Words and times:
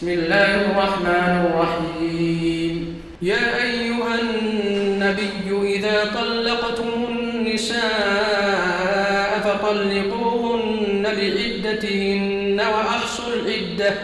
بسم 0.00 0.08
الله 0.08 0.54
الرحمن 0.54 1.46
الرحيم. 1.46 2.74
يا 3.22 3.62
أيها 3.62 4.20
النبي 4.20 5.76
إذا 5.76 6.04
طلقتم 6.14 6.88
النساء 7.08 7.80
فطلقوهن 9.44 11.02
لعدتهن 11.02 12.60
وأحصوا 12.60 13.34
العدة. 13.34 13.94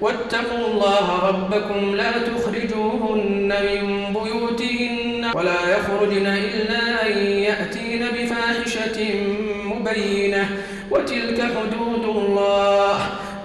واتقوا 0.00 0.66
الله 0.66 1.06
ربكم 1.28 1.94
لا 1.94 2.12
تخرجوهن 2.12 3.50
من 3.68 3.82
بيوتهن 4.12 5.30
ولا 5.34 5.60
يخرجن 5.76 6.26
إلا 6.26 7.06
أن 7.06 7.12
يأتين 7.18 8.02
بفاحشة 8.14 8.98
مبينة. 9.64 10.48
وتلك 10.90 11.38
حدود 11.40 12.09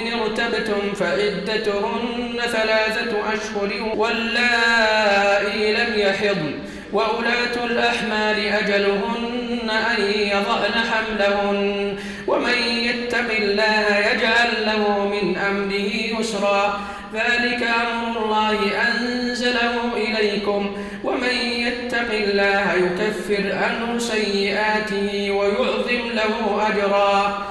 إن 0.00 0.20
ارتبتم 0.20 0.94
فعدتهن 0.94 2.40
ثلاثة 2.40 3.32
أشهر 3.32 3.92
واللائي 3.96 5.72
لم 5.72 5.98
يحضن 5.98 6.58
وأولاة 6.92 7.64
الأحمال 7.64 8.46
أجلهن 8.48 9.70
أن 9.70 10.02
يضعن 10.04 10.72
حملهن 10.72 11.96
ومن 12.26 12.58
يتق 12.62 13.30
الله 13.38 13.96
يجعل 13.98 14.66
له 14.66 15.08
من 15.08 15.36
أمره 15.36 16.20
يسرا 16.20 16.80
ذلك 17.14 17.62
أمر 17.62 18.24
الله 18.24 18.58
أنزله 18.88 19.74
إليكم 19.96 20.76
ومن 21.04 21.34
يتق 21.34 22.10
الله 22.12 22.72
يكفر 22.72 23.56
عنه 23.56 23.98
سيئاته 23.98 25.30
ويعظم 25.30 26.08
له 26.14 26.66
أجرا 26.68 27.46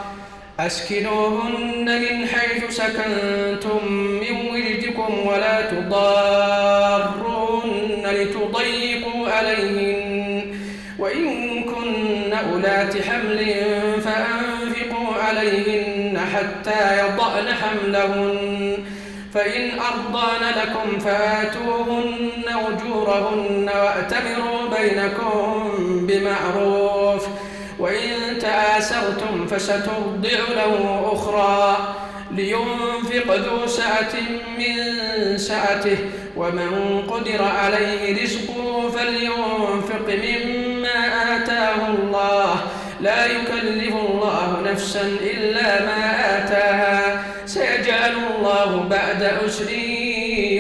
أسكنوهن 0.60 1.86
من 1.86 2.28
حيث 2.28 2.70
سكنتم 2.70 3.92
من 3.94 4.50
ولدكم 4.52 5.28
ولا 5.28 5.62
تضاروهن 5.72 6.84
لتضيقوا 8.06 9.30
عليهن. 9.30 10.56
وإن 11.00 11.64
كن 11.64 12.34
أولات 12.34 13.02
حمل 13.02 13.56
فأنفقوا 14.02 15.14
عليهن 15.24 16.20
حتى 16.34 17.00
يضعن 17.00 17.54
حملهن. 17.54 18.78
فإن 19.34 19.80
أرضان 19.80 20.44
لكم 20.62 21.00
فآتوهن 21.00 22.44
أجورهن 22.48 23.70
وأتمروا 23.70 24.62
بينكم 24.78 25.70
بمعروف. 26.08 26.85
فسترضع 29.48 30.40
له 30.56 31.10
أخرى 31.14 31.78
لينفق 32.32 33.36
ذو 33.36 33.68
سعة 33.68 34.14
من 34.58 34.76
سعته. 35.38 35.98
ومن 36.38 37.02
قدر 37.08 37.44
عليه 37.44 38.24
رزقه 38.24 38.90
فلينفق 38.90 40.08
مما 40.10 40.98
آتاه 41.36 41.88
الله. 41.88 42.56
لا 43.02 43.26
يكلف 43.26 43.96
الله 43.96 44.62
نفسا 44.66 45.02
إلا 45.22 45.86
ما 45.86 46.04
آتاها. 46.38 47.24
سيجعل 47.46 48.16
الله 48.36 48.86
بعد 48.90 49.24
أسر 49.46 49.72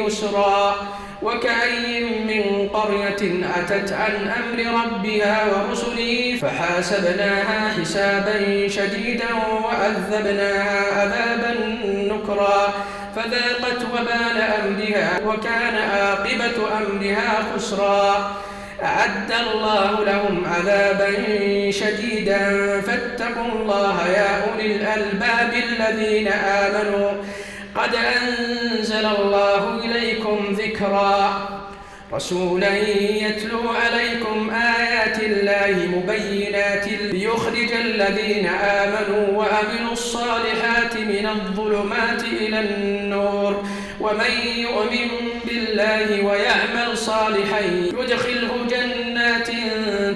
يسرا. 0.06 0.76
وكأي 1.22 2.04
من 2.04 2.70
قرية 2.70 3.46
أتت 3.58 3.94
عن 3.94 4.12
أمر 4.28 4.84
ربها 4.84 5.46
ورسله 5.46 6.38
فحاسبناها 6.42 7.70
حسابا 7.82 8.68
شديدا 8.68 9.26
وعذبناها 9.64 11.02
عذابا 11.02 11.56
نكرا 11.94 12.74
فذاقت 13.16 13.82
وبال 13.94 14.42
أمرها 14.42 15.20
وكان 15.26 15.76
عاقبة 15.76 16.78
أمرها 16.78 17.44
خسرا 17.56 18.32
أعد 18.84 19.32
الله 19.32 20.04
لهم 20.04 20.44
عذابا 20.46 21.12
شديدا 21.72 22.42
فاتقوا 22.82 23.52
الله 23.62 24.08
يا 24.08 24.44
أولي 24.44 24.76
الألباب 24.76 25.54
الذين 25.54 26.28
آمنوا 26.28 27.12
قد 27.76 27.96
أنزل 27.96 29.06
الله 29.06 29.86
إليكم 29.86 30.56
ذكرا. 30.60 31.50
رسولا 32.14 32.78
يتلو 32.78 33.70
عليكم 33.70 34.50
آيات 34.50 35.20
الله 35.20 35.88
مبينات 35.88 36.88
ليخرج 36.88 37.72
الذين 37.72 38.48
آمنوا 38.48 39.28
وأمنوا 39.38 39.92
الصالحات 39.92 40.98
من 40.98 41.28
الظلمات 41.28 42.24
إلى 42.24 42.60
النور. 42.60 43.64
ومن 44.00 44.32
يؤمن 44.58 45.10
بالله 45.46 46.26
ويعمل 46.26 46.98
صالحا 46.98 47.60
يدخله 48.00 48.68
جنات 48.70 49.48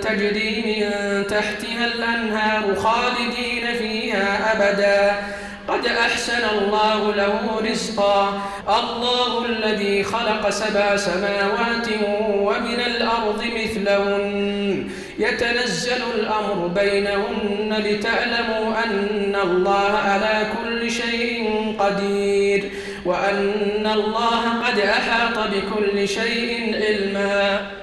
تجري 0.03 0.63
من 0.65 1.27
تحتها 1.27 1.85
الأنهار 1.85 2.75
خالدين 2.75 3.73
فيها 3.79 4.53
أبداً. 4.53 5.39
قد 5.69 5.85
أحسن 5.85 6.43
الله 6.57 7.13
له 7.13 7.61
رزقا. 7.71 8.41
الله 8.67 9.45
الذي 9.45 10.03
خلق 10.03 10.49
سبع 10.49 10.95
سماوات 10.95 11.87
ومن 12.47 12.79
الأرض 12.79 13.43
مثلهن. 13.43 14.89
يتنزل 15.19 16.01
الأمر 16.15 16.67
بينهن 16.67 17.83
لتعلموا 17.85 18.83
أن 18.83 19.35
الله 19.43 19.91
على 19.97 20.47
كل 20.57 20.91
شيء 20.91 21.75
قدير 21.79 22.71
وأن 23.05 23.87
الله 23.93 24.43
قد 24.65 24.79
أحاط 24.79 25.37
بكل 25.53 26.07
شيء 26.07 26.75
علما. 26.83 27.78